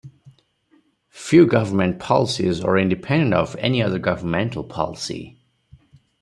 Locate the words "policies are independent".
1.99-3.35